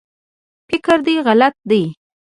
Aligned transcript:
فکر 0.67 0.97
دی 1.05 1.15
غلط 1.25 1.55
دی 1.69 1.83